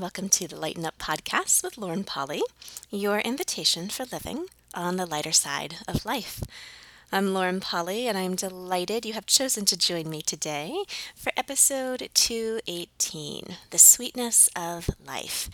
welcome 0.00 0.30
to 0.30 0.48
the 0.48 0.56
Lighten 0.56 0.86
Up 0.86 0.96
Podcast 0.96 1.62
with 1.62 1.76
Lauren 1.76 2.04
Polly, 2.04 2.40
your 2.88 3.18
invitation 3.18 3.90
for 3.90 4.06
living 4.06 4.46
on 4.72 4.96
the 4.96 5.04
lighter 5.04 5.30
side 5.30 5.74
of 5.86 6.06
life. 6.06 6.42
I'm 7.12 7.34
Lauren 7.34 7.60
Polly, 7.60 8.08
and 8.08 8.16
I'm 8.16 8.34
delighted 8.34 9.04
you 9.04 9.12
have 9.12 9.26
chosen 9.26 9.66
to 9.66 9.76
join 9.76 10.08
me 10.08 10.22
today 10.22 10.84
for 11.14 11.32
episode 11.36 12.08
218 12.14 13.56
The 13.68 13.78
Sweetness 13.78 14.48
of 14.56 14.88
Life. 15.06 15.50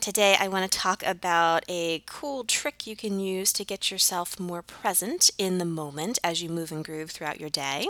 Today, 0.00 0.36
I 0.38 0.48
want 0.48 0.70
to 0.70 0.78
talk 0.78 1.02
about 1.04 1.64
a 1.68 2.02
cool 2.06 2.44
trick 2.44 2.86
you 2.86 2.96
can 2.96 3.20
use 3.20 3.52
to 3.54 3.64
get 3.64 3.90
yourself 3.90 4.40
more 4.40 4.62
present 4.62 5.30
in 5.38 5.58
the 5.58 5.64
moment 5.64 6.18
as 6.24 6.42
you 6.42 6.48
move 6.48 6.72
and 6.72 6.84
groove 6.84 7.10
throughout 7.10 7.40
your 7.40 7.50
day, 7.50 7.88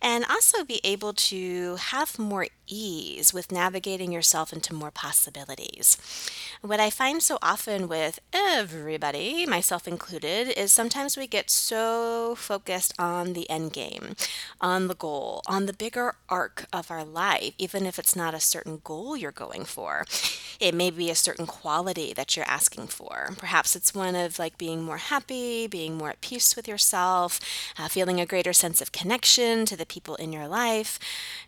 and 0.00 0.24
also 0.24 0.64
be 0.64 0.80
able 0.84 1.12
to 1.12 1.76
have 1.76 2.18
more 2.18 2.46
ease 2.66 3.32
with 3.34 3.52
navigating 3.52 4.12
yourself 4.12 4.52
into 4.52 4.74
more 4.74 4.90
possibilities. 4.90 5.96
What 6.60 6.80
I 6.80 6.90
find 6.90 7.22
so 7.22 7.38
often 7.42 7.88
with 7.88 8.20
everybody, 8.32 9.46
myself 9.46 9.86
included, 9.86 10.48
is 10.58 10.72
sometimes 10.72 11.16
we 11.16 11.26
get 11.26 11.50
so 11.50 12.34
focused 12.36 12.94
on 12.98 13.32
the 13.32 13.48
end 13.50 13.72
game, 13.72 14.16
on 14.60 14.88
the 14.88 14.94
goal, 14.94 15.42
on 15.46 15.66
the 15.66 15.72
bigger 15.72 16.14
arc 16.28 16.66
of 16.72 16.90
our 16.90 17.04
life, 17.04 17.54
even 17.58 17.86
if 17.86 17.98
it's 17.98 18.16
not 18.16 18.34
a 18.34 18.40
certain 18.40 18.80
goal 18.84 19.16
you're 19.16 19.32
going 19.32 19.64
for. 19.64 20.06
It 20.60 20.74
may 20.74 20.90
be 20.90 21.10
a 21.10 21.14
certain 21.14 21.46
quality 21.46 22.12
that 22.14 22.36
you're 22.36 22.48
asking 22.48 22.86
for. 22.86 23.34
Perhaps 23.36 23.76
it's 23.76 23.94
one 23.94 24.14
of 24.14 24.38
like 24.38 24.56
being 24.56 24.82
more 24.82 24.98
happy, 24.98 25.66
being 25.66 25.96
more 25.96 26.10
at 26.10 26.20
peace 26.20 26.56
with 26.56 26.68
yourself, 26.68 27.40
uh, 27.78 27.88
feeling 27.88 28.20
a 28.20 28.26
greater 28.26 28.52
sense 28.52 28.80
of 28.80 28.92
connection 28.92 29.66
to 29.66 29.76
the 29.76 29.86
people 29.86 30.14
in 30.16 30.32
your 30.32 30.48
life, 30.48 30.98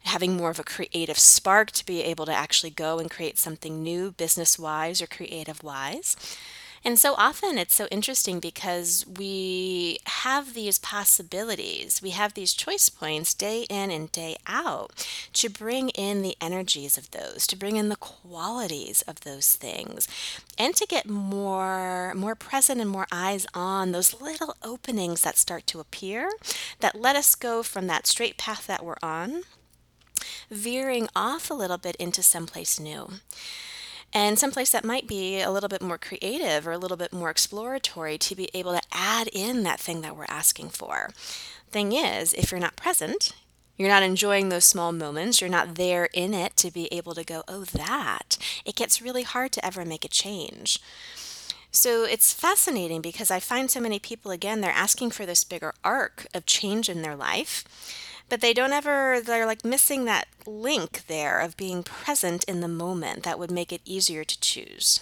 having 0.02 0.36
more 0.36 0.50
of 0.50 0.58
a 0.58 0.64
creative 0.64 1.05
spark 1.14 1.70
to 1.72 1.86
be 1.86 2.02
able 2.02 2.26
to 2.26 2.34
actually 2.34 2.70
go 2.70 2.98
and 2.98 3.10
create 3.10 3.38
something 3.38 3.82
new 3.82 4.10
business 4.12 4.58
wise 4.58 5.00
or 5.00 5.06
creative 5.06 5.62
wise. 5.62 6.16
And 6.86 7.00
so 7.00 7.14
often 7.18 7.58
it's 7.58 7.74
so 7.74 7.88
interesting 7.90 8.38
because 8.38 9.04
we 9.18 9.98
have 10.06 10.54
these 10.54 10.78
possibilities, 10.78 12.00
we 12.00 12.10
have 12.10 12.34
these 12.34 12.54
choice 12.54 12.88
points 12.88 13.34
day 13.34 13.66
in 13.68 13.90
and 13.90 14.12
day 14.12 14.36
out 14.46 14.92
to 15.32 15.48
bring 15.48 15.88
in 15.88 16.22
the 16.22 16.36
energies 16.40 16.96
of 16.96 17.10
those, 17.10 17.44
to 17.48 17.56
bring 17.56 17.74
in 17.74 17.88
the 17.88 17.96
qualities 17.96 19.02
of 19.02 19.22
those 19.22 19.56
things, 19.56 20.06
and 20.56 20.76
to 20.76 20.86
get 20.86 21.08
more 21.08 22.12
more 22.14 22.36
present 22.36 22.80
and 22.80 22.90
more 22.90 23.08
eyes 23.10 23.48
on 23.52 23.90
those 23.90 24.20
little 24.20 24.54
openings 24.62 25.22
that 25.22 25.36
start 25.36 25.66
to 25.66 25.80
appear 25.80 26.30
that 26.78 27.00
let 27.00 27.16
us 27.16 27.34
go 27.34 27.64
from 27.64 27.88
that 27.88 28.06
straight 28.06 28.36
path 28.36 28.68
that 28.68 28.84
we're 28.84 28.94
on 29.02 29.42
veering 30.50 31.08
off 31.14 31.50
a 31.50 31.54
little 31.54 31.78
bit 31.78 31.96
into 31.96 32.22
someplace 32.22 32.78
new 32.78 33.10
and 34.12 34.38
someplace 34.38 34.70
that 34.70 34.84
might 34.84 35.06
be 35.06 35.40
a 35.40 35.50
little 35.50 35.68
bit 35.68 35.82
more 35.82 35.98
creative 35.98 36.66
or 36.66 36.72
a 36.72 36.78
little 36.78 36.96
bit 36.96 37.12
more 37.12 37.30
exploratory 37.30 38.16
to 38.18 38.34
be 38.34 38.48
able 38.54 38.72
to 38.72 38.80
add 38.92 39.28
in 39.28 39.62
that 39.62 39.80
thing 39.80 40.00
that 40.00 40.16
we're 40.16 40.24
asking 40.28 40.70
for. 40.70 41.10
Thing 41.70 41.92
is, 41.92 42.32
if 42.32 42.50
you're 42.50 42.60
not 42.60 42.76
present, 42.76 43.32
you're 43.76 43.90
not 43.90 44.02
enjoying 44.02 44.48
those 44.48 44.64
small 44.64 44.92
moments, 44.92 45.40
you're 45.40 45.50
not 45.50 45.74
there 45.74 46.08
in 46.14 46.32
it 46.32 46.56
to 46.56 46.70
be 46.70 46.86
able 46.92 47.14
to 47.14 47.24
go, 47.24 47.42
oh, 47.46 47.64
that, 47.64 48.38
it 48.64 48.76
gets 48.76 49.02
really 49.02 49.22
hard 49.22 49.52
to 49.52 49.64
ever 49.64 49.84
make 49.84 50.04
a 50.04 50.08
change. 50.08 50.80
So 51.70 52.04
it's 52.04 52.32
fascinating 52.32 53.02
because 53.02 53.30
I 53.30 53.38
find 53.38 53.70
so 53.70 53.80
many 53.80 53.98
people, 53.98 54.30
again, 54.30 54.62
they're 54.62 54.70
asking 54.70 55.10
for 55.10 55.26
this 55.26 55.44
bigger 55.44 55.74
arc 55.84 56.26
of 56.32 56.46
change 56.46 56.88
in 56.88 57.02
their 57.02 57.16
life 57.16 57.64
but 58.28 58.40
they 58.40 58.52
don't 58.52 58.72
ever 58.72 59.20
they're 59.20 59.46
like 59.46 59.64
missing 59.64 60.04
that 60.04 60.26
link 60.46 61.06
there 61.06 61.38
of 61.38 61.56
being 61.56 61.82
present 61.82 62.44
in 62.44 62.60
the 62.60 62.68
moment 62.68 63.22
that 63.22 63.38
would 63.38 63.50
make 63.50 63.72
it 63.72 63.80
easier 63.84 64.24
to 64.24 64.40
choose. 64.40 65.00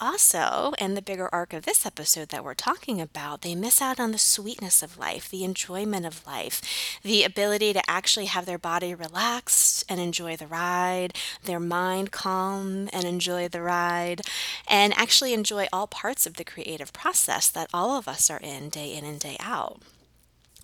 Also, 0.00 0.72
in 0.80 0.94
the 0.94 1.02
bigger 1.02 1.28
arc 1.32 1.52
of 1.52 1.64
this 1.64 1.86
episode 1.86 2.28
that 2.30 2.42
we're 2.42 2.52
talking 2.52 3.00
about, 3.00 3.42
they 3.42 3.54
miss 3.54 3.80
out 3.80 4.00
on 4.00 4.10
the 4.10 4.18
sweetness 4.18 4.82
of 4.82 4.98
life, 4.98 5.30
the 5.30 5.44
enjoyment 5.44 6.04
of 6.04 6.26
life, 6.26 6.98
the 7.04 7.22
ability 7.22 7.72
to 7.72 7.90
actually 7.90 8.26
have 8.26 8.44
their 8.44 8.58
body 8.58 8.92
relaxed 8.92 9.84
and 9.88 10.00
enjoy 10.00 10.36
the 10.36 10.48
ride, 10.48 11.14
their 11.44 11.60
mind 11.60 12.10
calm 12.10 12.88
and 12.92 13.04
enjoy 13.04 13.46
the 13.46 13.62
ride, 13.62 14.22
and 14.66 14.92
actually 14.94 15.32
enjoy 15.32 15.68
all 15.72 15.86
parts 15.86 16.26
of 16.26 16.34
the 16.34 16.44
creative 16.44 16.92
process 16.92 17.48
that 17.48 17.70
all 17.72 17.96
of 17.96 18.08
us 18.08 18.28
are 18.28 18.40
in 18.40 18.68
day 18.70 18.92
in 18.92 19.04
and 19.04 19.20
day 19.20 19.36
out 19.38 19.80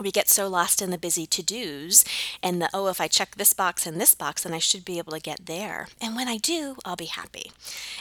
we 0.01 0.11
get 0.11 0.29
so 0.29 0.49
lost 0.49 0.83
in 0.83 0.91
the 0.91 0.99
busy 0.99 1.27
to 1.27 1.43
dos 1.43 2.05
and 2.43 2.61
the, 2.61 2.69
oh, 2.73 2.89
if 2.89 3.01
I 3.01 3.09
check 3.09 3.37
this 3.37 3.53
box 3.53 3.87
and 3.87 4.01
this 4.01 4.15
box, 4.15 4.43
then 4.43 4.53
I 4.53 4.59
should 4.59 4.85
be 4.85 4.99
able 4.99 5.13
to 5.13 5.21
get 5.21 5.47
there. 5.47 5.89
And 6.01 6.17
when 6.17 6.29
I 6.29 6.37
do, 6.37 6.77
I'll 6.85 6.97
be 6.97 7.07
happy. 7.07 7.53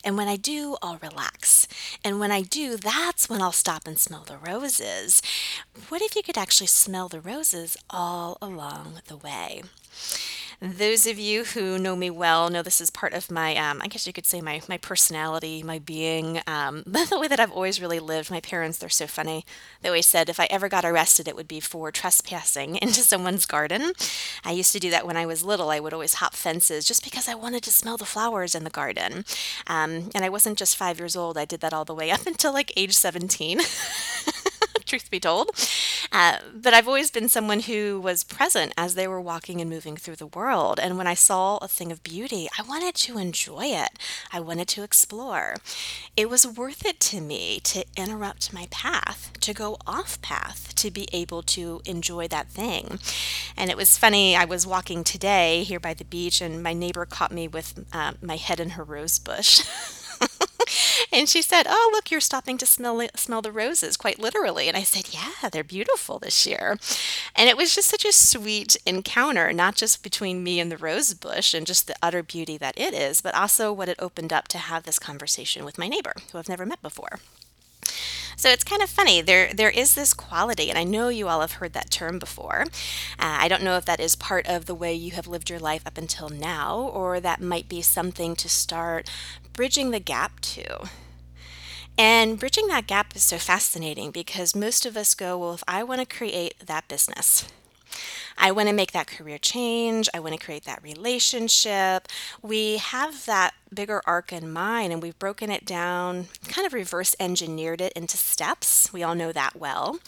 And 0.04 0.18
when 0.18 0.28
I 0.28 0.36
do, 0.36 0.78
I'll 0.82 1.00
relax. 1.02 1.68
And 2.04 2.20
when 2.20 2.32
I 2.32 2.42
do, 2.42 2.78
that's 2.78 3.30
when 3.30 3.42
I'll 3.42 3.52
stop 3.52 3.88
and 3.88 4.00
smell 4.00 4.24
the 4.26 4.38
roses. 4.38 5.22
What 5.90 6.02
if 6.02 6.16
you 6.16 6.24
could 6.24 6.38
actually 6.38 6.68
smell 6.68 7.08
the 7.10 7.22
roses 7.22 7.78
all 7.90 8.38
along 8.42 9.02
the 9.08 9.18
way? 9.18 9.64
Those 10.62 11.08
of 11.08 11.18
you 11.18 11.46
who 11.46 11.80
know 11.80 11.96
me 11.96 12.10
well 12.10 12.50
know 12.50 12.62
this 12.62 12.82
is 12.82 12.90
part 12.90 13.14
of 13.14 13.32
my, 13.32 13.56
um, 13.56 13.82
I 13.82 13.88
guess 13.88 14.06
you 14.06 14.12
could 14.12 14.26
say 14.26 14.42
my 14.42 14.62
my 14.68 14.78
personality, 14.78 15.64
my 15.64 15.80
being, 15.80 16.42
um, 16.48 16.84
the 16.86 17.18
way 17.18 17.30
that 17.30 17.40
I've 17.40 17.54
always 17.54 17.80
really 17.80 18.00
lived. 18.02 18.30
My 18.30 18.42
parents, 18.42 18.78
they're 18.78 18.90
so 18.90 19.08
funny. 19.08 19.46
They 19.82 19.88
always 19.88 20.06
said 20.06 20.28
if 20.28 20.38
I 20.38 20.48
ever 20.50 20.68
got 20.68 20.84
arrested, 20.84 21.30
it 21.30 21.36
would 21.38 21.48
be 21.48 21.62
for 21.62 21.94
trespassing 21.94 22.76
into 22.82 23.02
someone's 23.04 23.46
garden. 23.46 23.94
I 24.44 24.52
used 24.52 24.74
to 24.74 24.82
do 24.82 24.90
that 24.90 25.08
when 25.08 25.16
I 25.16 25.26
was 25.26 25.46
little. 25.46 25.70
I 25.70 25.80
would 25.80 25.94
always 25.94 26.16
hop 26.16 26.34
fences 26.34 26.86
just 26.86 27.06
because 27.06 27.30
I 27.30 27.36
wanted 27.36 27.64
to 27.64 27.72
smell 27.72 27.96
the 27.96 28.04
flowers 28.04 28.54
in 28.54 28.66
the 28.66 28.70
garden. 28.70 29.24
Um, 29.66 30.10
and 30.14 30.26
I 30.26 30.30
wasn't 30.30 30.58
just 30.58 30.76
five 30.76 31.00
years 31.00 31.16
old. 31.16 31.38
I 31.38 31.46
did 31.46 31.62
that 31.62 31.74
all 31.74 31.86
the 31.86 31.96
way 31.96 32.12
up 32.18 32.28
until 32.28 32.52
like 32.52 32.74
age 32.76 32.94
17. 32.98 33.62
Truth 34.90 35.10
be 35.10 35.20
told. 35.20 35.52
Uh, 36.12 36.38
but 36.54 36.74
I've 36.74 36.88
always 36.88 37.12
been 37.12 37.30
someone 37.30 37.62
who 37.62 38.02
was 38.02 38.24
present 38.24 38.74
as 38.76 38.96
they 38.96 39.08
were 39.08 39.22
walking 39.22 39.62
and 39.62 39.70
moving 39.70 39.96
through 39.96 40.16
the 40.18 40.28
world. 40.28 40.80
And 40.82 40.98
when 40.98 41.08
I 41.08 41.14
saw 41.14 41.58
a 41.58 41.68
thing 41.68 41.92
of 41.92 42.04
beauty, 42.04 42.48
I 42.58 42.64
wanted 42.64 42.96
to 42.96 43.18
enjoy 43.18 43.66
it, 43.66 43.90
I 44.34 44.40
wanted 44.40 44.68
to 44.70 44.84
explore. 44.84 45.56
It 46.18 46.30
was 46.30 46.48
worth 46.48 46.86
it 46.86 47.00
to 47.02 47.22
me 47.22 47.60
to 47.66 47.86
interrupt 47.96 48.52
my 48.54 48.68
path, 48.72 49.32
to 49.42 49.54
go 49.54 49.78
off 49.86 50.22
path, 50.22 50.74
to 50.76 50.90
be 50.92 51.08
able 51.14 51.44
to 51.44 51.82
enjoy 51.86 52.28
that 52.30 52.50
thing. 52.50 53.00
And 53.56 53.70
it 53.70 53.78
was 53.78 53.98
funny, 53.98 54.36
I 54.36 54.46
was 54.46 54.66
walking 54.66 55.04
today 55.04 55.64
here 55.64 55.80
by 55.80 55.94
the 55.94 56.06
beach, 56.06 56.42
and 56.42 56.64
my 56.64 56.74
neighbor 56.74 57.06
caught 57.06 57.32
me 57.32 57.48
with 57.48 57.86
uh, 57.94 58.14
my 58.22 58.38
head 58.38 58.60
in 58.60 58.72
her 58.72 58.84
rose 58.84 59.20
bush. 59.20 59.62
and 61.12 61.28
she 61.28 61.42
said, 61.42 61.66
"Oh, 61.70 61.90
look, 61.94 62.12
you're 62.12 62.20
stopping 62.20 62.58
to 62.60 62.66
smell 62.66 63.02
smell 63.16 63.42
the 63.42 63.52
roses 63.52 63.98
quite 63.98 64.20
literally." 64.20 64.68
And 64.68 64.78
I 64.78 64.84
said, 64.84 65.10
"Yeah, 65.12 65.50
they're 65.52 65.64
beautiful 65.64 66.20
this 66.20 66.46
year." 66.46 66.78
And 67.36 67.50
it 67.50 67.58
was 67.58 67.76
just 67.76 67.90
such 67.90 68.06
a 68.06 68.12
sweet 68.12 68.78
encounter, 68.86 69.52
not 69.54 69.76
just 69.76 70.04
between 70.04 70.44
me 70.44 70.60
and 70.60 70.72
the 70.72 70.78
rose 70.78 71.14
bush 71.14 71.54
and 71.54 71.66
just 71.68 71.88
the 71.88 71.96
utter 72.02 72.24
beauty 72.24 72.58
that 72.58 72.78
it 72.78 72.94
is, 72.94 73.22
but 73.22 73.36
also 73.36 73.72
what 73.74 73.90
it 73.90 74.00
opened 74.00 74.34
up 74.34 74.48
to 74.50 74.58
have 74.58 74.84
this 74.84 75.00
conversation 75.00 75.66
with 75.66 75.78
my 75.78 75.88
neighbor 75.88 76.14
who 76.32 76.38
I've 76.38 76.50
never 76.50 76.66
met 76.66 76.82
before. 76.82 77.20
So 78.40 78.48
it's 78.48 78.64
kind 78.64 78.82
of 78.82 78.90
funny. 78.90 79.22
There 79.22 79.54
there 79.54 79.70
is 79.70 79.96
this 79.96 80.14
quality, 80.14 80.70
and 80.70 80.80
I 80.80 80.86
know 80.86 81.10
you 81.10 81.28
all 81.28 81.42
have 81.42 81.60
heard 81.60 81.74
that 81.74 81.92
term 81.92 82.20
before. 82.20 82.62
Uh, 83.20 83.36
I 83.44 83.50
don't 83.50 83.64
know 83.64 83.76
if 83.76 83.84
that 83.84 84.00
is 84.00 84.16
part 84.16 84.48
of 84.48 84.66
the 84.66 84.74
way 84.74 84.94
you 84.94 85.12
have 85.12 85.28
lived 85.28 85.50
your 85.50 85.60
life 85.60 85.86
up 85.86 85.98
until 85.98 86.30
now, 86.30 86.80
or 86.80 87.20
that 87.20 87.42
might 87.42 87.68
be 87.68 87.82
something 87.82 88.38
to 88.38 88.48
start 88.48 89.10
bridging 89.52 89.92
the 89.92 90.00
gap 90.00 90.40
to. 90.56 90.88
And 91.98 92.40
bridging 92.40 92.68
that 92.68 92.88
gap 92.88 93.14
is 93.14 93.24
so 93.24 93.38
fascinating 93.38 94.12
because 94.12 94.56
most 94.56 94.86
of 94.86 94.96
us 94.96 95.16
go, 95.16 95.38
well, 95.38 95.54
if 95.56 95.64
I 95.68 95.84
want 95.84 96.00
to 96.00 96.06
create 96.18 96.66
that 96.66 96.88
business, 96.88 97.46
I 98.38 98.52
want 98.52 98.70
to 98.70 98.76
make 98.76 98.92
that 98.92 99.08
career 99.08 99.38
change. 99.38 100.10
I 100.14 100.20
want 100.20 100.38
to 100.38 100.44
create 100.44 100.66
that 100.66 100.84
relationship. 100.84 102.08
We 102.42 102.78
have 102.78 103.26
that 103.26 103.54
bigger 103.74 104.02
arc 104.06 104.34
in 104.34 104.52
mind 104.52 104.92
and 104.92 105.02
we've 105.02 105.20
broken 105.20 105.52
it 105.52 105.66
down, 105.66 106.28
kind 106.48 106.66
of 106.66 106.74
reverse 106.74 107.16
engineered 107.20 107.82
it 107.82 107.94
into 107.94 108.18
steps. 108.18 108.92
We 108.92 109.04
all 109.04 109.16
know 109.16 109.32
that 109.32 109.56
well. 109.56 110.00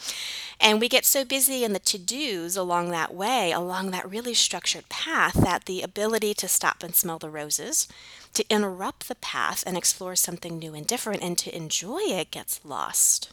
And 0.60 0.80
we 0.80 0.90
get 0.90 1.06
so 1.06 1.26
busy 1.26 1.64
in 1.64 1.74
the 1.74 1.80
to 1.80 1.98
dos 1.98 2.56
along 2.56 2.92
that 2.92 3.14
way, 3.14 3.52
along 3.52 3.92
that 3.92 4.10
really 4.10 4.34
structured 4.34 4.90
path, 4.90 5.34
that 5.34 5.66
the 5.66 5.82
ability 5.82 6.34
to 6.36 6.48
stop 6.48 6.84
and 6.84 6.96
smell 6.96 7.20
the 7.20 7.30
roses, 7.30 7.88
to 8.34 8.46
interrupt 8.50 9.08
the 9.08 9.16
path 9.16 9.64
and 9.66 9.78
explore 9.78 10.16
something 10.16 10.60
new 10.60 10.74
and 10.74 10.86
different, 10.86 11.24
and 11.24 11.38
to 11.40 11.56
enjoy 11.56 12.00
it 12.02 12.32
gets 12.32 12.64
lost. 12.64 13.32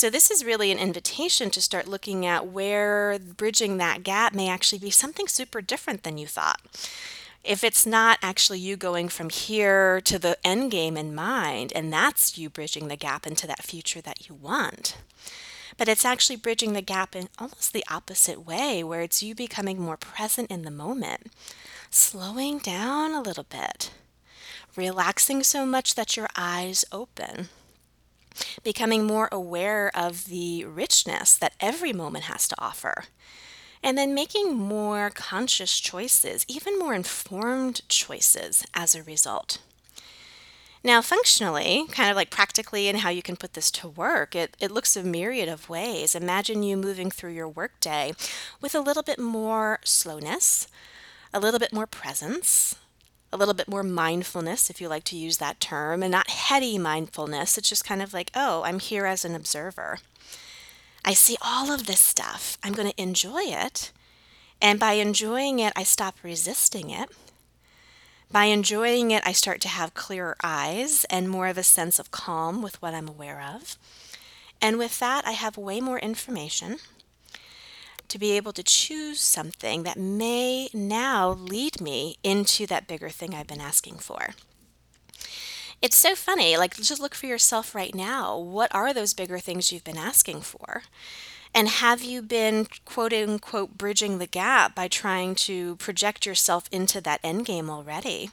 So, 0.00 0.08
this 0.08 0.30
is 0.30 0.46
really 0.46 0.72
an 0.72 0.78
invitation 0.78 1.50
to 1.50 1.60
start 1.60 1.86
looking 1.86 2.24
at 2.24 2.46
where 2.46 3.18
bridging 3.18 3.76
that 3.76 4.02
gap 4.02 4.32
may 4.32 4.48
actually 4.48 4.78
be 4.78 4.90
something 4.90 5.28
super 5.28 5.60
different 5.60 6.04
than 6.04 6.16
you 6.16 6.26
thought. 6.26 6.58
If 7.44 7.62
it's 7.62 7.84
not 7.84 8.18
actually 8.22 8.60
you 8.60 8.78
going 8.78 9.10
from 9.10 9.28
here 9.28 10.00
to 10.00 10.18
the 10.18 10.38
end 10.42 10.70
game 10.70 10.96
in 10.96 11.14
mind, 11.14 11.70
and 11.74 11.92
that's 11.92 12.38
you 12.38 12.48
bridging 12.48 12.88
the 12.88 12.96
gap 12.96 13.26
into 13.26 13.46
that 13.46 13.62
future 13.62 14.00
that 14.00 14.26
you 14.26 14.34
want, 14.34 14.96
but 15.76 15.86
it's 15.86 16.06
actually 16.06 16.36
bridging 16.36 16.72
the 16.72 16.80
gap 16.80 17.14
in 17.14 17.28
almost 17.38 17.74
the 17.74 17.84
opposite 17.90 18.46
way, 18.46 18.82
where 18.82 19.02
it's 19.02 19.22
you 19.22 19.34
becoming 19.34 19.78
more 19.78 19.98
present 19.98 20.50
in 20.50 20.62
the 20.62 20.70
moment, 20.70 21.30
slowing 21.90 22.56
down 22.56 23.12
a 23.12 23.20
little 23.20 23.44
bit 23.44 23.90
relaxing 24.76 25.42
so 25.42 25.66
much 25.66 25.94
that 25.94 26.16
your 26.16 26.28
eyes 26.36 26.84
open, 26.92 27.48
becoming 28.62 29.04
more 29.04 29.28
aware 29.32 29.90
of 29.94 30.26
the 30.26 30.64
richness 30.64 31.36
that 31.36 31.54
every 31.60 31.92
moment 31.92 32.24
has 32.24 32.48
to 32.48 32.60
offer, 32.60 33.04
and 33.82 33.96
then 33.96 34.14
making 34.14 34.56
more 34.56 35.10
conscious 35.10 35.80
choices, 35.80 36.44
even 36.48 36.78
more 36.78 36.94
informed 36.94 37.88
choices 37.88 38.64
as 38.74 38.94
a 38.94 39.02
result. 39.02 39.58
Now, 40.82 41.02
functionally, 41.02 41.84
kind 41.90 42.10
of 42.10 42.16
like 42.16 42.30
practically 42.30 42.88
and 42.88 43.00
how 43.00 43.10
you 43.10 43.20
can 43.22 43.36
put 43.36 43.52
this 43.52 43.70
to 43.72 43.88
work, 43.88 44.34
it, 44.34 44.56
it 44.58 44.70
looks 44.70 44.96
a 44.96 45.02
myriad 45.02 45.48
of 45.48 45.68
ways. 45.68 46.14
Imagine 46.14 46.62
you 46.62 46.76
moving 46.76 47.10
through 47.10 47.32
your 47.32 47.48
workday 47.48 48.14
with 48.62 48.74
a 48.74 48.80
little 48.80 49.02
bit 49.02 49.18
more 49.18 49.78
slowness, 49.84 50.68
a 51.34 51.40
little 51.40 51.60
bit 51.60 51.72
more 51.72 51.86
presence, 51.86 52.76
a 53.32 53.36
little 53.36 53.54
bit 53.54 53.68
more 53.68 53.82
mindfulness, 53.82 54.70
if 54.70 54.80
you 54.80 54.88
like 54.88 55.04
to 55.04 55.16
use 55.16 55.38
that 55.38 55.60
term, 55.60 56.02
and 56.02 56.10
not 56.10 56.30
heady 56.30 56.78
mindfulness. 56.78 57.56
It's 57.56 57.68
just 57.68 57.84
kind 57.84 58.02
of 58.02 58.12
like, 58.12 58.30
oh, 58.34 58.62
I'm 58.64 58.78
here 58.80 59.06
as 59.06 59.24
an 59.24 59.34
observer. 59.34 59.98
I 61.04 61.14
see 61.14 61.36
all 61.40 61.72
of 61.72 61.86
this 61.86 62.00
stuff. 62.00 62.58
I'm 62.62 62.72
going 62.72 62.90
to 62.90 63.02
enjoy 63.02 63.42
it. 63.42 63.92
And 64.60 64.78
by 64.78 64.94
enjoying 64.94 65.58
it, 65.60 65.72
I 65.76 65.84
stop 65.84 66.16
resisting 66.22 66.90
it. 66.90 67.08
By 68.32 68.44
enjoying 68.44 69.10
it, 69.10 69.22
I 69.26 69.32
start 69.32 69.60
to 69.62 69.68
have 69.68 69.94
clearer 69.94 70.36
eyes 70.42 71.04
and 71.10 71.28
more 71.28 71.48
of 71.48 71.58
a 71.58 71.62
sense 71.62 71.98
of 71.98 72.10
calm 72.10 72.62
with 72.62 72.80
what 72.82 72.94
I'm 72.94 73.08
aware 73.08 73.42
of. 73.42 73.76
And 74.60 74.78
with 74.78 74.98
that, 74.98 75.26
I 75.26 75.32
have 75.32 75.56
way 75.56 75.80
more 75.80 75.98
information 75.98 76.78
to 78.10 78.18
be 78.18 78.32
able 78.32 78.52
to 78.52 78.62
choose 78.62 79.20
something 79.20 79.82
that 79.84 79.96
may 79.96 80.68
now 80.74 81.30
lead 81.30 81.80
me 81.80 82.16
into 82.22 82.66
that 82.66 82.86
bigger 82.86 83.08
thing 83.08 83.34
I've 83.34 83.46
been 83.46 83.60
asking 83.60 83.96
for. 83.96 84.30
It's 85.82 85.96
so 85.96 86.14
funny. 86.14 86.56
Like, 86.56 86.76
just 86.76 87.00
look 87.00 87.14
for 87.14 87.26
yourself 87.26 87.74
right 87.74 87.94
now. 87.94 88.36
What 88.36 88.74
are 88.74 88.92
those 88.92 89.14
bigger 89.14 89.38
things 89.38 89.72
you've 89.72 89.84
been 89.84 89.96
asking 89.96 90.42
for? 90.42 90.82
And 91.54 91.68
have 91.68 92.02
you 92.02 92.22
been 92.22 92.66
quote 92.84 93.12
unquote 93.12 93.78
bridging 93.78 94.18
the 94.18 94.26
gap 94.26 94.74
by 94.74 94.88
trying 94.88 95.34
to 95.36 95.76
project 95.76 96.26
yourself 96.26 96.68
into 96.70 97.00
that 97.00 97.20
end 97.24 97.46
game 97.46 97.70
already? 97.70 98.30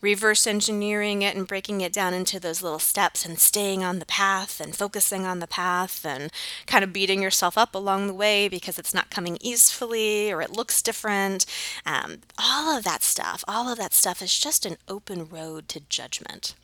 Reverse 0.00 0.46
engineering 0.46 1.22
it 1.22 1.36
and 1.36 1.46
breaking 1.46 1.80
it 1.80 1.92
down 1.92 2.14
into 2.14 2.38
those 2.38 2.62
little 2.62 2.78
steps 2.78 3.24
and 3.24 3.38
staying 3.38 3.82
on 3.82 3.98
the 3.98 4.06
path 4.06 4.60
and 4.60 4.76
focusing 4.76 5.26
on 5.26 5.40
the 5.40 5.46
path 5.46 6.04
and 6.04 6.30
kind 6.66 6.84
of 6.84 6.92
beating 6.92 7.22
yourself 7.22 7.58
up 7.58 7.74
along 7.74 8.06
the 8.06 8.14
way 8.14 8.48
because 8.48 8.78
it's 8.78 8.94
not 8.94 9.10
coming 9.10 9.38
easily 9.40 10.32
or 10.32 10.40
it 10.40 10.52
looks 10.52 10.82
different. 10.82 11.44
Um, 11.84 12.18
all 12.38 12.76
of 12.76 12.84
that 12.84 13.02
stuff, 13.02 13.44
all 13.48 13.68
of 13.68 13.78
that 13.78 13.94
stuff 13.94 14.22
is 14.22 14.38
just 14.38 14.64
an 14.64 14.76
open 14.88 15.28
road 15.28 15.68
to 15.68 15.80
judgment 15.88 16.54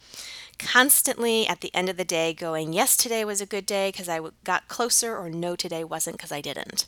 constantly 0.59 1.47
at 1.47 1.61
the 1.61 1.75
end 1.75 1.89
of 1.89 1.97
the 1.97 2.05
day 2.05 2.33
going, 2.33 2.73
yes, 2.73 2.97
today 2.97 3.25
was 3.25 3.41
a 3.41 3.47
good 3.47 3.67
day 3.67 3.89
because 3.89 4.09
I 4.09 4.21
got 4.45 4.69
closer, 4.69 5.17
or 5.17 5.31
no, 5.31 5.57
today 5.57 5.85
wasn't 5.85 6.17
because 6.17 6.33
I 6.33 6.41
didn't. 6.41 6.87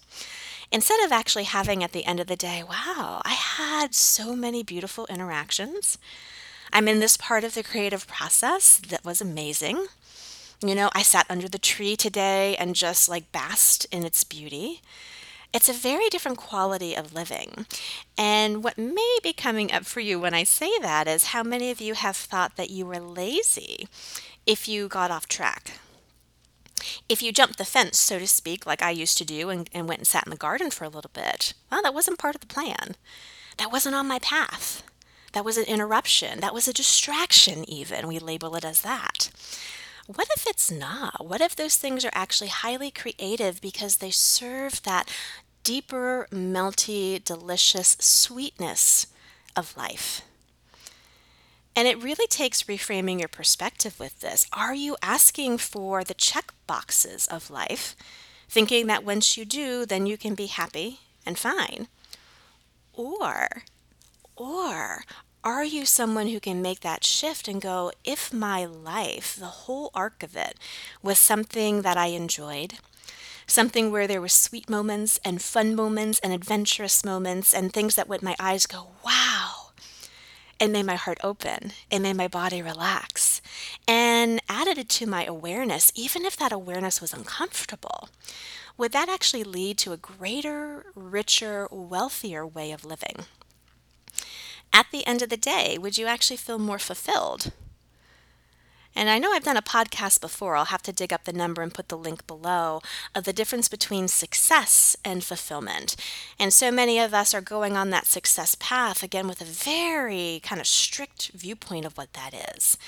Instead 0.72 1.04
of 1.04 1.12
actually 1.12 1.44
having 1.44 1.84
at 1.84 1.92
the 1.92 2.04
end 2.04 2.20
of 2.20 2.26
the 2.26 2.36
day, 2.36 2.62
wow, 2.62 3.22
I 3.24 3.34
had 3.34 3.94
so 3.94 4.34
many 4.34 4.62
beautiful 4.62 5.06
interactions. 5.06 5.98
I'm 6.72 6.88
in 6.88 7.00
this 7.00 7.16
part 7.16 7.44
of 7.44 7.54
the 7.54 7.62
creative 7.62 8.06
process 8.06 8.78
that 8.88 9.04
was 9.04 9.20
amazing. 9.20 9.86
You 10.64 10.74
know, 10.74 10.90
I 10.94 11.02
sat 11.02 11.26
under 11.30 11.48
the 11.48 11.58
tree 11.58 11.96
today 11.96 12.56
and 12.56 12.74
just 12.74 13.08
like 13.08 13.30
basked 13.30 13.86
in 13.92 14.04
its 14.04 14.24
beauty. 14.24 14.80
It's 15.52 15.68
a 15.68 15.72
very 15.72 16.08
different 16.08 16.38
quality 16.38 16.94
of 16.94 17.14
living. 17.14 17.66
And 18.18 18.64
what 18.64 18.76
may 18.76 19.18
be 19.22 19.32
coming 19.32 19.70
up 19.70 19.84
for 19.84 20.00
you 20.00 20.18
when 20.18 20.34
I 20.34 20.44
say 20.44 20.70
that 20.80 21.06
is 21.06 21.26
how 21.26 21.42
many 21.42 21.70
of 21.70 21.80
you 21.80 21.94
have 21.94 22.16
thought 22.16 22.56
that 22.56 22.70
you 22.70 22.84
were 22.84 22.98
lazy 22.98 23.88
if 24.44 24.66
you 24.68 24.88
got 24.88 25.10
off 25.10 25.28
track. 25.28 25.72
If 27.08 27.22
you 27.22 27.32
jumped 27.32 27.58
the 27.58 27.64
fence, 27.64 27.98
so 27.98 28.18
to 28.18 28.26
speak, 28.26 28.66
like 28.66 28.82
I 28.82 28.90
used 28.90 29.16
to 29.18 29.24
do, 29.24 29.48
and, 29.50 29.70
and 29.72 29.88
went 29.88 30.00
and 30.00 30.06
sat 30.06 30.26
in 30.26 30.30
the 30.30 30.36
garden 30.36 30.70
for 30.70 30.84
a 30.84 30.88
little 30.88 31.10
bit, 31.12 31.54
well, 31.70 31.82
that 31.82 31.94
wasn't 31.94 32.18
part 32.18 32.34
of 32.34 32.40
the 32.40 32.46
plan. 32.46 32.96
That 33.58 33.72
wasn't 33.72 33.94
on 33.94 34.08
my 34.08 34.18
path. 34.18 34.82
That 35.32 35.44
was 35.44 35.56
an 35.56 35.64
interruption. 35.64 36.40
That 36.40 36.54
was 36.54 36.66
a 36.66 36.72
distraction, 36.72 37.68
even. 37.70 38.08
We 38.08 38.18
label 38.18 38.56
it 38.56 38.64
as 38.64 38.82
that. 38.82 39.30
What 40.06 40.28
if 40.36 40.46
it's 40.46 40.70
not? 40.70 41.26
What 41.26 41.40
if 41.40 41.56
those 41.56 41.76
things 41.76 42.04
are 42.04 42.12
actually 42.12 42.48
highly 42.48 42.90
creative 42.90 43.60
because 43.60 43.96
they 43.96 44.10
serve 44.10 44.82
that 44.84 45.10
deeper, 45.66 46.28
melty, 46.30 47.22
delicious 47.24 47.96
sweetness 47.98 49.08
of 49.56 49.76
life. 49.76 50.22
And 51.76 51.86
it 51.86 52.02
really 52.02 52.26
takes 52.26 52.62
reframing 52.62 53.18
your 53.18 53.28
perspective 53.28 54.00
with 54.00 54.20
this. 54.20 54.46
Are 54.50 54.74
you 54.74 54.96
asking 55.02 55.58
for 55.58 56.02
the 56.02 56.14
check 56.14 56.54
boxes 56.66 57.26
of 57.26 57.50
life, 57.50 57.94
thinking 58.48 58.86
that 58.86 59.04
once 59.04 59.36
you 59.36 59.44
do, 59.44 59.84
then 59.84 60.06
you 60.06 60.16
can 60.16 60.34
be 60.34 60.46
happy 60.46 61.00
and 61.26 61.38
fine? 61.38 61.88
Or, 62.94 63.48
or 64.34 65.04
are 65.44 65.64
you 65.64 65.84
someone 65.84 66.28
who 66.28 66.40
can 66.40 66.62
make 66.62 66.80
that 66.80 67.04
shift 67.04 67.46
and 67.46 67.60
go, 67.60 67.92
if 68.04 68.32
my 68.32 68.64
life, 68.64 69.36
the 69.38 69.44
whole 69.46 69.90
arc 69.94 70.22
of 70.22 70.34
it, 70.34 70.56
was 71.02 71.18
something 71.18 71.82
that 71.82 71.98
I 71.98 72.06
enjoyed, 72.06 72.78
something 73.46 73.92
where 73.92 74.06
there 74.06 74.22
were 74.22 74.28
sweet 74.28 74.70
moments 74.70 75.20
and 75.24 75.42
fun 75.42 75.76
moments 75.76 76.18
and 76.20 76.32
adventurous 76.32 77.04
moments 77.04 77.52
and 77.52 77.70
things 77.70 77.96
that 77.96 78.08
made 78.08 78.22
my 78.22 78.34
eyes 78.40 78.64
go, 78.64 78.88
wow. 79.04 79.45
It 80.58 80.68
made 80.68 80.86
my 80.86 80.94
heart 80.94 81.18
open. 81.22 81.72
It 81.90 81.98
made 81.98 82.16
my 82.16 82.28
body 82.28 82.62
relax 82.62 83.42
and 83.86 84.40
added 84.48 84.78
it 84.78 84.88
to 84.90 85.06
my 85.06 85.24
awareness, 85.24 85.92
even 85.94 86.24
if 86.24 86.36
that 86.38 86.52
awareness 86.52 87.00
was 87.00 87.12
uncomfortable. 87.12 88.08
Would 88.78 88.92
that 88.92 89.08
actually 89.08 89.44
lead 89.44 89.76
to 89.78 89.92
a 89.92 89.98
greater, 89.98 90.86
richer, 90.94 91.68
wealthier 91.70 92.46
way 92.46 92.72
of 92.72 92.84
living? 92.84 93.24
At 94.72 94.86
the 94.92 95.06
end 95.06 95.22
of 95.22 95.28
the 95.28 95.36
day, 95.36 95.76
would 95.78 95.98
you 95.98 96.06
actually 96.06 96.36
feel 96.38 96.58
more 96.58 96.78
fulfilled? 96.78 97.52
And 98.96 99.10
I 99.10 99.18
know 99.18 99.32
I've 99.32 99.44
done 99.44 99.58
a 99.58 99.62
podcast 99.62 100.22
before, 100.22 100.56
I'll 100.56 100.64
have 100.64 100.82
to 100.84 100.92
dig 100.92 101.12
up 101.12 101.24
the 101.24 101.32
number 101.34 101.60
and 101.60 101.72
put 101.72 101.90
the 101.90 101.98
link 101.98 102.26
below, 102.26 102.80
of 103.14 103.24
the 103.24 103.32
difference 103.34 103.68
between 103.68 104.08
success 104.08 104.96
and 105.04 105.22
fulfillment. 105.22 105.96
And 106.38 106.50
so 106.50 106.70
many 106.70 106.98
of 106.98 107.12
us 107.12 107.34
are 107.34 107.42
going 107.42 107.76
on 107.76 107.90
that 107.90 108.06
success 108.06 108.56
path, 108.58 109.02
again, 109.02 109.28
with 109.28 109.42
a 109.42 109.44
very 109.44 110.40
kind 110.42 110.62
of 110.62 110.66
strict 110.66 111.30
viewpoint 111.34 111.84
of 111.84 111.98
what 111.98 112.14
that 112.14 112.32
is. 112.56 112.78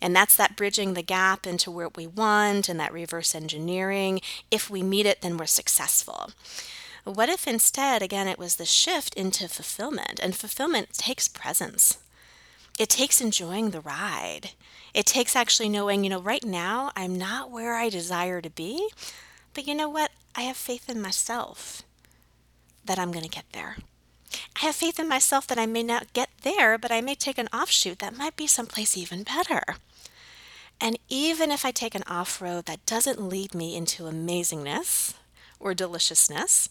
And 0.00 0.16
that's 0.16 0.36
that 0.36 0.56
bridging 0.56 0.94
the 0.94 1.02
gap 1.02 1.46
into 1.46 1.70
what 1.70 1.98
we 1.98 2.06
want 2.06 2.70
and 2.70 2.80
that 2.80 2.92
reverse 2.92 3.34
engineering. 3.34 4.22
If 4.50 4.70
we 4.70 4.82
meet 4.82 5.04
it, 5.04 5.20
then 5.20 5.36
we're 5.36 5.44
successful. 5.44 6.30
What 7.04 7.28
if 7.28 7.46
instead, 7.46 8.00
again, 8.00 8.26
it 8.26 8.38
was 8.38 8.56
the 8.56 8.64
shift 8.64 9.12
into 9.14 9.48
fulfillment? 9.48 10.18
And 10.22 10.34
fulfillment 10.34 10.94
takes 10.94 11.28
presence 11.28 11.98
it 12.78 12.88
takes 12.88 13.20
enjoying 13.20 13.70
the 13.70 13.80
ride. 13.80 14.50
It 14.94 15.06
takes 15.06 15.36
actually 15.36 15.68
knowing, 15.68 16.04
you 16.04 16.10
know, 16.10 16.20
right 16.20 16.44
now 16.44 16.92
I'm 16.96 17.18
not 17.18 17.50
where 17.50 17.74
I 17.74 17.88
desire 17.88 18.40
to 18.40 18.50
be, 18.50 18.88
but 19.54 19.66
you 19.66 19.74
know 19.74 19.88
what? 19.88 20.12
I 20.34 20.42
have 20.42 20.56
faith 20.56 20.88
in 20.88 21.00
myself 21.00 21.82
that 22.84 22.98
I'm 22.98 23.10
going 23.10 23.24
to 23.24 23.30
get 23.30 23.46
there. 23.52 23.76
I 24.56 24.66
have 24.66 24.76
faith 24.76 24.98
in 24.98 25.08
myself 25.08 25.46
that 25.48 25.58
I 25.58 25.66
may 25.66 25.82
not 25.82 26.12
get 26.12 26.30
there, 26.42 26.78
but 26.78 26.92
I 26.92 27.00
may 27.00 27.14
take 27.14 27.38
an 27.38 27.48
offshoot 27.52 27.98
that 27.98 28.16
might 28.16 28.36
be 28.36 28.46
someplace 28.46 28.96
even 28.96 29.24
better. 29.24 29.76
And 30.80 30.98
even 31.08 31.50
if 31.50 31.64
I 31.64 31.70
take 31.70 31.94
an 31.94 32.04
off 32.06 32.40
road 32.40 32.66
that 32.66 32.86
doesn't 32.86 33.20
lead 33.20 33.54
me 33.54 33.76
into 33.76 34.04
amazingness 34.04 35.14
or 35.58 35.74
deliciousness, 35.74 36.68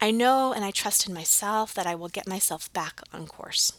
I 0.00 0.10
know 0.10 0.52
and 0.52 0.64
I 0.64 0.70
trust 0.70 1.06
in 1.06 1.12
myself 1.12 1.74
that 1.74 1.86
I 1.86 1.94
will 1.94 2.08
get 2.08 2.26
myself 2.26 2.72
back 2.72 3.00
on 3.12 3.26
course. 3.26 3.72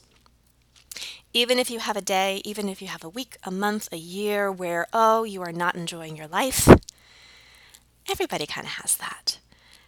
Even 1.34 1.60
if 1.60 1.70
you 1.70 1.80
have 1.80 1.98
a 1.98 2.02
day, 2.02 2.42
even 2.44 2.68
if 2.68 2.82
you 2.82 2.88
have 2.88 3.04
a 3.04 3.10
week, 3.10 3.38
a 3.44 3.52
month, 3.52 3.90
a 3.92 3.98
year 3.98 4.52
where, 4.52 4.88
oh, 4.94 5.24
you 5.24 5.42
are 5.42 5.52
not 5.52 5.76
enjoying 5.76 6.16
your 6.16 6.28
life, 6.28 6.68
everybody 8.10 8.46
kind 8.46 8.66
of 8.66 8.74
has 8.74 8.96
that. 8.98 9.40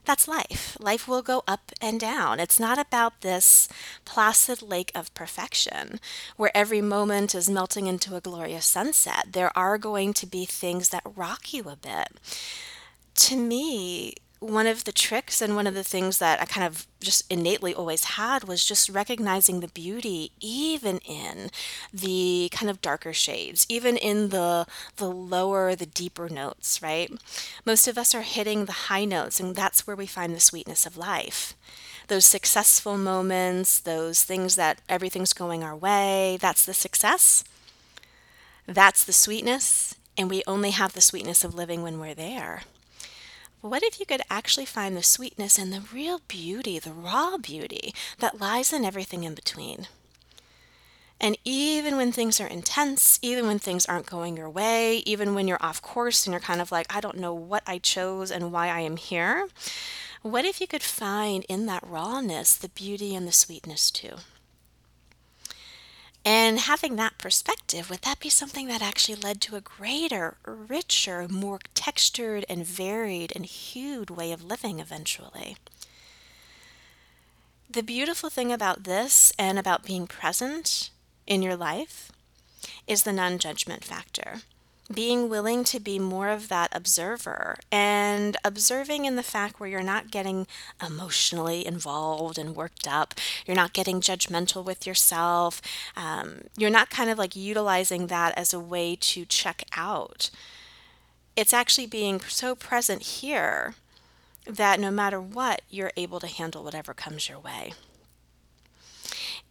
That's 0.03 0.27
life. 0.27 0.77
Life 0.79 1.07
will 1.07 1.21
go 1.21 1.43
up 1.47 1.71
and 1.79 1.99
down. 1.99 2.39
It's 2.39 2.59
not 2.59 2.79
about 2.79 3.21
this 3.21 3.67
placid 4.03 4.61
lake 4.61 4.91
of 4.95 5.13
perfection 5.13 5.99
where 6.37 6.55
every 6.55 6.81
moment 6.81 7.35
is 7.35 7.49
melting 7.49 7.85
into 7.85 8.15
a 8.15 8.21
glorious 8.21 8.65
sunset. 8.65 9.27
There 9.33 9.55
are 9.55 9.77
going 9.77 10.13
to 10.13 10.25
be 10.25 10.45
things 10.45 10.89
that 10.89 11.03
rock 11.15 11.53
you 11.53 11.69
a 11.69 11.75
bit. 11.75 12.07
To 13.15 13.35
me, 13.35 14.15
one 14.41 14.67
of 14.67 14.85
the 14.85 14.91
tricks 14.91 15.41
and 15.41 15.55
one 15.55 15.67
of 15.67 15.75
the 15.75 15.83
things 15.83 16.17
that 16.17 16.41
I 16.41 16.45
kind 16.45 16.65
of 16.67 16.87
just 16.99 17.31
innately 17.31 17.73
always 17.75 18.03
had 18.17 18.45
was 18.45 18.65
just 18.65 18.89
recognizing 18.89 19.61
the 19.61 19.69
beauty 19.69 20.31
even 20.41 20.97
in 20.99 21.51
the 21.93 22.49
kind 22.51 22.69
of 22.69 22.81
darker 22.81 23.13
shades, 23.13 23.65
even 23.69 23.97
in 23.97 24.29
the 24.29 24.65
the 24.97 25.09
lower, 25.09 25.75
the 25.75 25.85
deeper 25.85 26.27
notes, 26.29 26.81
right? 26.81 27.11
Most 27.65 27.87
of 27.87 27.97
us 27.97 28.15
are 28.15 28.23
hitting 28.23 28.65
the 28.65 28.89
high 28.89 29.05
notes 29.05 29.39
and 29.39 29.55
that's 29.55 29.85
where 29.87 29.95
we 29.95 30.07
find 30.07 30.35
the 30.35 30.39
sweetness 30.41 30.85
of 30.87 30.97
life. 30.97 31.53
those 32.07 32.25
successful 32.25 32.97
moments, 32.97 33.79
those 33.79 34.23
things 34.23 34.55
that 34.55 34.81
everything's 34.89 35.33
going 35.33 35.63
our 35.63 35.75
way, 35.75 36.37
that's 36.41 36.65
the 36.65 36.73
success. 36.73 37.43
That's 38.67 39.03
the 39.03 39.13
sweetness. 39.13 39.95
And 40.17 40.29
we 40.29 40.43
only 40.47 40.71
have 40.71 40.93
the 40.93 41.01
sweetness 41.01 41.43
of 41.43 41.55
living 41.55 41.83
when 41.83 41.99
we're 41.99 42.13
there. 42.15 42.63
What 43.61 43.83
if 43.83 43.99
you 43.99 44.07
could 44.07 44.23
actually 44.27 44.65
find 44.65 44.97
the 44.97 45.03
sweetness 45.03 45.59
and 45.59 45.71
the 45.71 45.83
real 45.93 46.21
beauty, 46.27 46.79
the 46.79 46.91
raw 46.91 47.37
beauty 47.37 47.93
that 48.17 48.41
lies 48.41 48.73
in 48.73 48.83
everything 48.83 49.23
in 49.23 49.35
between? 49.35 49.87
And 51.19 51.37
even 51.45 51.95
when 51.95 52.11
things 52.11 52.41
are 52.41 52.47
intense, 52.47 53.19
even 53.21 53.45
when 53.45 53.59
things 53.59 53.85
aren't 53.85 54.07
going 54.07 54.35
your 54.35 54.49
way, 54.49 54.97
even 55.05 55.35
when 55.35 55.47
you're 55.47 55.63
off 55.63 55.79
course 55.79 56.25
and 56.25 56.33
you're 56.33 56.39
kind 56.39 56.59
of 56.59 56.71
like, 56.71 56.87
I 56.89 56.99
don't 56.99 57.19
know 57.19 57.35
what 57.35 57.61
I 57.67 57.77
chose 57.77 58.31
and 58.31 58.51
why 58.51 58.69
I 58.69 58.79
am 58.79 58.97
here, 58.97 59.47
what 60.23 60.43
if 60.43 60.59
you 60.59 60.65
could 60.65 60.81
find 60.81 61.45
in 61.47 61.67
that 61.67 61.85
rawness 61.85 62.55
the 62.55 62.69
beauty 62.69 63.13
and 63.13 63.27
the 63.27 63.31
sweetness 63.31 63.91
too? 63.91 64.15
And 66.23 66.59
having 66.59 66.97
that 66.97 67.17
perspective, 67.17 67.89
would 67.89 68.01
that 68.01 68.19
be 68.19 68.29
something 68.29 68.67
that 68.67 68.81
actually 68.81 69.15
led 69.15 69.41
to 69.41 69.55
a 69.55 69.61
greater, 69.61 70.37
richer, 70.45 71.27
more 71.27 71.59
textured 71.73 72.45
and 72.47 72.65
varied 72.65 73.33
and 73.35 73.45
hued 73.45 74.11
way 74.11 74.31
of 74.31 74.43
living 74.43 74.79
eventually? 74.79 75.57
The 77.69 77.81
beautiful 77.81 78.29
thing 78.29 78.51
about 78.51 78.83
this 78.83 79.33
and 79.39 79.57
about 79.57 79.85
being 79.85 80.05
present 80.05 80.91
in 81.25 81.41
your 81.41 81.55
life 81.55 82.11
is 82.85 83.03
the 83.03 83.13
non 83.13 83.39
judgment 83.39 83.83
factor 83.83 84.41
being 84.91 85.29
willing 85.29 85.63
to 85.65 85.79
be 85.79 85.99
more 85.99 86.29
of 86.29 86.47
that 86.49 86.69
observer 86.71 87.57
and 87.71 88.37
observing 88.43 89.05
in 89.05 89.15
the 89.15 89.23
fact 89.23 89.59
where 89.59 89.69
you're 89.69 89.81
not 89.81 90.11
getting 90.11 90.47
emotionally 90.85 91.65
involved 91.65 92.37
and 92.37 92.55
worked 92.55 92.87
up, 92.87 93.13
you're 93.45 93.55
not 93.55 93.73
getting 93.73 94.01
judgmental 94.01 94.63
with 94.63 94.85
yourself, 94.85 95.61
um, 95.95 96.41
you're 96.57 96.69
not 96.69 96.89
kind 96.89 97.09
of 97.09 97.17
like 97.17 97.35
utilizing 97.35 98.07
that 98.07 98.37
as 98.37 98.53
a 98.53 98.59
way 98.59 98.95
to 98.99 99.25
check 99.25 99.63
out. 99.75 100.29
It's 101.35 101.53
actually 101.53 101.87
being 101.87 102.19
so 102.21 102.55
present 102.55 103.01
here 103.01 103.75
that 104.45 104.79
no 104.79 104.91
matter 104.91 105.21
what, 105.21 105.61
you're 105.69 105.93
able 105.95 106.19
to 106.19 106.27
handle 106.27 106.63
whatever 106.63 106.93
comes 106.93 107.29
your 107.29 107.39
way. 107.39 107.73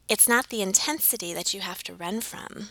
It's 0.08 0.28
not 0.28 0.48
the 0.48 0.62
intensity 0.62 1.32
that 1.32 1.54
you 1.54 1.60
have 1.60 1.82
to 1.84 1.94
run 1.94 2.20
from 2.20 2.68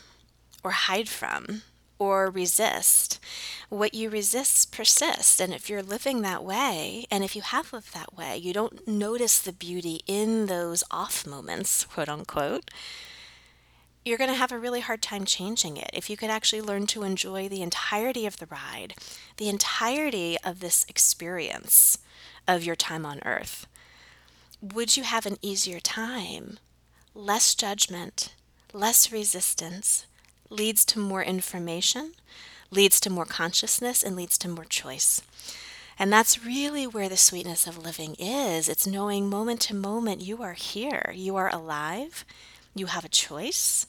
or 0.63 0.71
hide 0.71 1.07
from 1.07 1.61
or 1.99 2.29
resist. 2.31 3.19
What 3.67 3.93
you 3.93 4.09
resist 4.09 4.71
persists. 4.71 5.39
And 5.39 5.53
if 5.53 5.69
you're 5.69 5.83
living 5.83 6.21
that 6.21 6.43
way, 6.43 7.05
and 7.11 7.23
if 7.23 7.35
you 7.35 7.41
have 7.41 7.71
lived 7.73 7.93
that 7.93 8.17
way, 8.17 8.37
you 8.37 8.53
don't 8.53 8.87
notice 8.87 9.39
the 9.39 9.53
beauty 9.53 10.01
in 10.07 10.47
those 10.47 10.83
off 10.89 11.27
moments, 11.27 11.83
quote 11.93 12.09
unquote, 12.09 12.71
you're 14.05 14.17
going 14.17 14.29
to 14.29 14.35
have 14.35 14.51
a 14.51 14.57
really 14.57 14.79
hard 14.79 15.01
time 15.01 15.25
changing 15.25 15.77
it. 15.77 15.89
If 15.93 16.09
you 16.09 16.17
could 16.17 16.29
actually 16.29 16.61
learn 16.61 16.87
to 16.87 17.03
enjoy 17.03 17.49
the 17.49 17.61
entirety 17.61 18.25
of 18.25 18.37
the 18.37 18.47
ride, 18.47 18.95
the 19.37 19.49
entirety 19.49 20.37
of 20.43 20.61
this 20.61 20.85
experience 20.87 21.97
of 22.47 22.63
your 22.63 22.77
time 22.77 23.05
on 23.05 23.19
earth, 23.25 23.67
would 24.61 24.97
you 24.97 25.03
have 25.03 25.25
an 25.25 25.37
easier 25.41 25.79
time? 25.79 26.59
Less 27.13 27.53
judgment, 27.53 28.33
less 28.73 29.11
resistance, 29.11 30.05
leads 30.49 30.85
to 30.85 30.99
more 30.99 31.23
information, 31.23 32.13
leads 32.71 32.99
to 33.01 33.09
more 33.09 33.25
consciousness, 33.25 34.03
and 34.03 34.15
leads 34.15 34.37
to 34.39 34.49
more 34.49 34.65
choice. 34.65 35.21
And 35.97 36.13
that's 36.13 36.45
really 36.45 36.87
where 36.87 37.09
the 37.09 37.17
sweetness 37.17 37.67
of 37.67 37.77
living 37.83 38.15
is. 38.17 38.69
It's 38.69 38.87
knowing 38.87 39.29
moment 39.29 39.61
to 39.61 39.75
moment 39.75 40.21
you 40.21 40.41
are 40.41 40.53
here, 40.53 41.11
you 41.13 41.35
are 41.35 41.53
alive, 41.53 42.25
you 42.73 42.85
have 42.85 43.03
a 43.03 43.09
choice. 43.09 43.85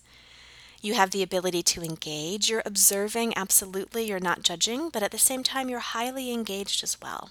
You 0.83 0.95
have 0.95 1.11
the 1.11 1.23
ability 1.23 1.62
to 1.64 1.83
engage. 1.83 2.49
You're 2.49 2.62
observing, 2.64 3.37
absolutely. 3.37 4.09
You're 4.09 4.19
not 4.19 4.43
judging, 4.43 4.88
but 4.88 5.02
at 5.02 5.11
the 5.11 5.19
same 5.19 5.43
time, 5.43 5.69
you're 5.69 5.79
highly 5.79 6.33
engaged 6.33 6.83
as 6.83 6.99
well. 7.02 7.31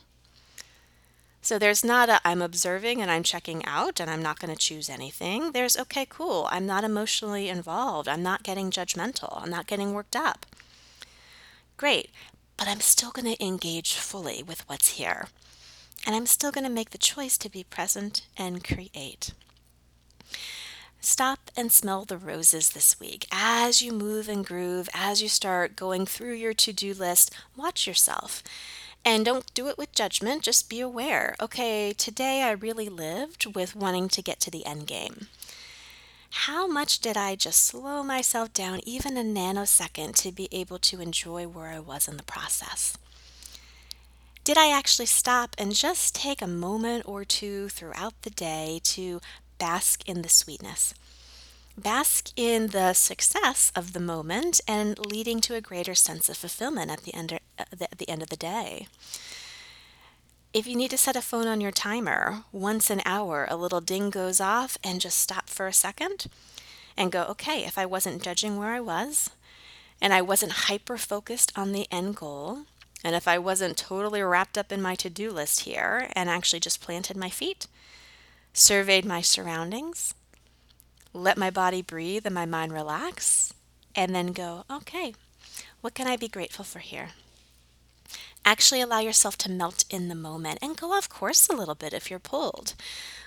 So 1.41 1.57
there's 1.57 1.83
not 1.85 2.09
a 2.09 2.19
I'm 2.25 2.41
observing 2.41 3.01
and 3.01 3.09
I'm 3.09 3.23
checking 3.23 3.65
out 3.65 3.99
and 3.99 4.09
I'm 4.09 4.21
not 4.21 4.39
going 4.39 4.53
to 4.53 4.59
choose 4.59 4.89
anything. 4.89 5.51
There's 5.51 5.77
okay, 5.77 6.05
cool. 6.07 6.47
I'm 6.51 6.65
not 6.65 6.83
emotionally 6.83 7.49
involved. 7.49 8.07
I'm 8.07 8.23
not 8.23 8.43
getting 8.43 8.71
judgmental. 8.71 9.41
I'm 9.41 9.49
not 9.49 9.67
getting 9.67 9.93
worked 9.93 10.15
up. 10.15 10.45
Great. 11.77 12.09
But 12.57 12.67
I'm 12.67 12.81
still 12.81 13.11
going 13.11 13.33
to 13.33 13.43
engage 13.43 13.93
fully 13.93 14.43
with 14.43 14.67
what's 14.67 14.97
here. 14.97 15.27
And 16.05 16.15
I'm 16.15 16.25
still 16.25 16.51
going 16.51 16.65
to 16.65 16.69
make 16.69 16.89
the 16.89 16.97
choice 16.97 17.37
to 17.37 17.49
be 17.49 17.63
present 17.63 18.25
and 18.37 18.63
create. 18.63 19.31
Stop 21.01 21.49
and 21.55 21.71
smell 21.71 22.03
the 22.03 22.17
roses 22.17 22.71
this 22.71 22.99
week. 22.99 23.25
As 23.31 23.81
you 23.81 23.93
move 23.93 24.27
and 24.27 24.45
groove, 24.45 24.89
as 24.93 25.21
you 25.21 25.29
start 25.29 25.77
going 25.77 26.05
through 26.05 26.33
your 26.33 26.53
to 26.55 26.73
do 26.73 26.93
list, 26.93 27.33
watch 27.55 27.87
yourself 27.87 28.43
and 29.05 29.25
don't 29.25 29.53
do 29.53 29.67
it 29.67 29.77
with 29.77 29.93
judgment, 29.93 30.43
just 30.43 30.69
be 30.69 30.79
aware. 30.79 31.35
Okay, 31.41 31.93
today 31.93 32.43
I 32.43 32.51
really 32.51 32.89
lived 32.89 33.55
with 33.55 33.75
wanting 33.75 34.09
to 34.09 34.21
get 34.21 34.39
to 34.41 34.51
the 34.51 34.65
end 34.65 34.87
game. 34.87 35.27
How 36.31 36.67
much 36.67 36.99
did 36.99 37.17
I 37.17 37.35
just 37.35 37.65
slow 37.65 38.03
myself 38.03 38.53
down 38.53 38.81
even 38.85 39.17
a 39.17 39.23
nanosecond 39.23 40.15
to 40.17 40.31
be 40.31 40.47
able 40.51 40.77
to 40.79 41.01
enjoy 41.01 41.47
where 41.47 41.69
I 41.69 41.79
was 41.79 42.07
in 42.07 42.17
the 42.17 42.23
process? 42.23 42.97
Did 44.43 44.57
I 44.57 44.71
actually 44.71 45.07
stop 45.07 45.55
and 45.57 45.73
just 45.73 46.15
take 46.15 46.41
a 46.41 46.47
moment 46.47 47.03
or 47.07 47.25
two 47.25 47.69
throughout 47.69 48.13
the 48.21 48.29
day 48.29 48.79
to 48.83 49.21
bask 49.57 50.07
in 50.07 50.21
the 50.21 50.29
sweetness? 50.29 50.93
Bask 51.79 52.31
in 52.35 52.67
the 52.67 52.93
success 52.93 53.71
of 53.75 53.93
the 53.93 53.99
moment 53.99 54.61
and 54.67 54.97
leading 54.99 55.41
to 55.41 55.55
a 55.55 55.61
greater 55.61 55.95
sense 55.95 56.29
of 56.29 56.37
fulfillment 56.37 56.91
at 56.91 57.03
the 57.03 57.13
end 57.13 57.33
uh, 57.33 57.63
of, 57.71 57.81
at 57.81 57.97
the 57.97 58.09
end 58.09 58.21
of 58.21 58.29
the 58.29 58.35
day. 58.35 58.87
If 60.51 60.65
you 60.65 60.75
need 60.75 60.91
to 60.91 60.97
set 60.97 61.15
a 61.15 61.21
phone 61.21 61.47
on 61.47 61.61
your 61.61 61.71
timer, 61.71 62.43
once 62.51 62.89
an 62.89 63.01
hour, 63.05 63.47
a 63.49 63.55
little 63.55 63.81
ding 63.81 64.09
goes 64.09 64.41
off 64.41 64.77
and 64.83 64.99
just 64.99 65.19
stop 65.19 65.47
for 65.47 65.67
a 65.67 65.73
second 65.73 66.25
and 66.97 67.11
go, 67.11 67.23
okay, 67.25 67.65
if 67.65 67.77
I 67.77 67.85
wasn't 67.85 68.23
judging 68.23 68.57
where 68.57 68.73
I 68.73 68.79
was 68.79 69.29
and 70.01 70.13
I 70.13 70.21
wasn't 70.21 70.67
hyper 70.67 70.97
focused 70.97 71.51
on 71.55 71.71
the 71.71 71.87
end 71.91 72.15
goal, 72.15 72.65
and 73.03 73.15
if 73.15 73.27
I 73.27 73.37
wasn't 73.37 73.77
totally 73.77 74.21
wrapped 74.21 74.57
up 74.57 74.71
in 74.71 74.81
my 74.81 74.95
to 74.95 75.09
do 75.09 75.31
list 75.31 75.61
here 75.61 76.09
and 76.13 76.29
actually 76.29 76.59
just 76.59 76.81
planted 76.81 77.15
my 77.15 77.29
feet, 77.29 77.67
surveyed 78.53 79.05
my 79.05 79.21
surroundings, 79.21 80.13
let 81.13 81.37
my 81.37 81.49
body 81.49 81.81
breathe 81.81 82.25
and 82.25 82.35
my 82.35 82.45
mind 82.45 82.73
relax, 82.73 83.53
and 83.95 84.15
then 84.15 84.27
go, 84.27 84.63
okay, 84.69 85.13
what 85.81 85.93
can 85.93 86.07
I 86.07 86.17
be 86.17 86.27
grateful 86.27 86.65
for 86.65 86.79
here? 86.79 87.09
Actually, 88.45 88.81
allow 88.81 88.99
yourself 88.99 89.37
to 89.37 89.51
melt 89.51 89.85
in 89.89 90.07
the 90.07 90.15
moment 90.15 90.59
and 90.61 90.77
go 90.77 90.91
off 90.91 91.09
course 91.09 91.47
a 91.47 91.55
little 91.55 91.75
bit 91.75 91.93
if 91.93 92.09
you're 92.09 92.19
pulled. 92.19 92.73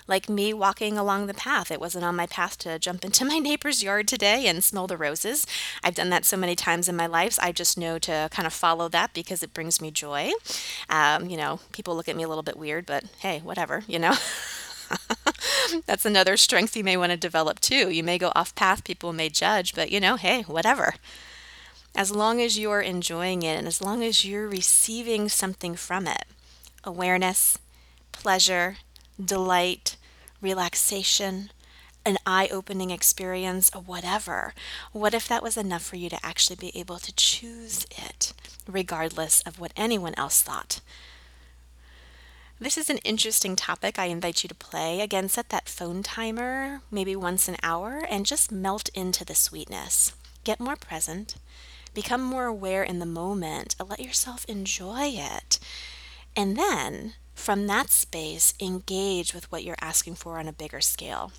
Like 0.08 0.28
me 0.28 0.52
walking 0.52 0.98
along 0.98 1.26
the 1.26 1.34
path. 1.34 1.70
It 1.70 1.80
wasn't 1.80 2.04
on 2.04 2.16
my 2.16 2.26
path 2.26 2.58
to 2.58 2.78
jump 2.78 3.04
into 3.06 3.24
my 3.24 3.38
neighbor's 3.38 3.82
yard 3.82 4.08
today 4.08 4.46
and 4.46 4.64
smell 4.64 4.86
the 4.86 4.96
roses. 4.96 5.46
I've 5.84 5.94
done 5.94 6.10
that 6.10 6.24
so 6.24 6.36
many 6.36 6.56
times 6.56 6.88
in 6.88 6.96
my 6.96 7.06
life. 7.06 7.38
I 7.40 7.52
just 7.52 7.78
know 7.78 7.98
to 8.00 8.28
kind 8.32 8.46
of 8.46 8.52
follow 8.52 8.88
that 8.88 9.12
because 9.12 9.42
it 9.42 9.54
brings 9.54 9.80
me 9.80 9.90
joy. 9.90 10.32
Um, 10.88 11.28
you 11.28 11.36
know, 11.36 11.60
people 11.72 11.94
look 11.94 12.08
at 12.08 12.16
me 12.16 12.22
a 12.22 12.28
little 12.28 12.42
bit 12.42 12.56
weird, 12.56 12.86
but 12.86 13.04
hey, 13.20 13.40
whatever, 13.40 13.84
you 13.86 13.98
know. 13.98 14.14
That's 15.86 16.04
another 16.04 16.36
strength 16.36 16.76
you 16.76 16.84
may 16.84 16.96
want 16.96 17.12
to 17.12 17.16
develop 17.16 17.60
too. 17.60 17.90
You 17.90 18.02
may 18.02 18.18
go 18.18 18.32
off 18.34 18.54
path, 18.54 18.84
people 18.84 19.12
may 19.12 19.28
judge, 19.28 19.74
but 19.74 19.90
you 19.90 20.00
know, 20.00 20.16
hey, 20.16 20.42
whatever. 20.42 20.94
As 21.94 22.10
long 22.10 22.40
as 22.40 22.58
you're 22.58 22.80
enjoying 22.80 23.42
it 23.42 23.58
and 23.58 23.66
as 23.66 23.82
long 23.82 24.02
as 24.02 24.24
you're 24.24 24.48
receiving 24.48 25.28
something 25.28 25.76
from 25.76 26.06
it 26.06 26.24
awareness, 26.84 27.58
pleasure, 28.10 28.76
delight, 29.22 29.96
relaxation, 30.40 31.50
an 32.04 32.18
eye 32.26 32.48
opening 32.50 32.90
experience, 32.90 33.70
whatever. 33.74 34.54
What 34.92 35.14
if 35.14 35.28
that 35.28 35.42
was 35.42 35.56
enough 35.56 35.82
for 35.82 35.96
you 35.96 36.08
to 36.08 36.26
actually 36.26 36.56
be 36.56 36.76
able 36.76 36.98
to 36.98 37.14
choose 37.14 37.86
it, 37.90 38.32
regardless 38.66 39.40
of 39.42 39.60
what 39.60 39.72
anyone 39.76 40.14
else 40.16 40.42
thought? 40.42 40.80
This 42.62 42.78
is 42.78 42.88
an 42.88 42.98
interesting 42.98 43.56
topic 43.56 43.98
I 43.98 44.04
invite 44.04 44.44
you 44.44 44.48
to 44.48 44.54
play. 44.54 45.00
Again, 45.00 45.28
set 45.28 45.48
that 45.48 45.68
phone 45.68 46.04
timer, 46.04 46.82
maybe 46.92 47.16
once 47.16 47.48
an 47.48 47.56
hour, 47.60 48.06
and 48.08 48.24
just 48.24 48.52
melt 48.52 48.88
into 48.90 49.24
the 49.24 49.34
sweetness. 49.34 50.12
Get 50.44 50.60
more 50.60 50.76
present, 50.76 51.34
become 51.92 52.22
more 52.22 52.46
aware 52.46 52.84
in 52.84 53.00
the 53.00 53.04
moment, 53.04 53.74
uh, 53.80 53.84
let 53.84 53.98
yourself 53.98 54.44
enjoy 54.48 55.06
it. 55.06 55.58
And 56.36 56.56
then, 56.56 57.14
from 57.34 57.66
that 57.66 57.90
space, 57.90 58.54
engage 58.60 59.34
with 59.34 59.50
what 59.50 59.64
you're 59.64 59.74
asking 59.80 60.14
for 60.14 60.38
on 60.38 60.46
a 60.46 60.52
bigger 60.52 60.80
scale. 60.80 61.32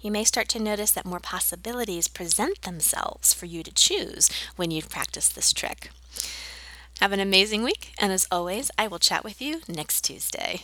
You 0.00 0.10
may 0.10 0.24
start 0.24 0.48
to 0.48 0.58
notice 0.58 0.90
that 0.90 1.06
more 1.06 1.20
possibilities 1.20 2.08
present 2.08 2.62
themselves 2.62 3.32
for 3.32 3.46
you 3.46 3.62
to 3.62 3.72
choose 3.72 4.30
when 4.56 4.72
you've 4.72 4.90
practiced 4.90 5.36
this 5.36 5.52
trick. 5.52 5.90
Have 7.00 7.12
an 7.12 7.20
amazing 7.20 7.62
week, 7.62 7.92
and 8.00 8.10
as 8.10 8.26
always, 8.28 8.72
I 8.76 8.88
will 8.88 8.98
chat 8.98 9.22
with 9.22 9.40
you 9.40 9.60
next 9.68 10.02
Tuesday. 10.02 10.62